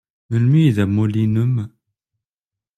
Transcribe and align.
Melmi 0.29 0.57
ay 0.61 0.69
d 0.75 0.77
amulli-nnem? 0.83 1.53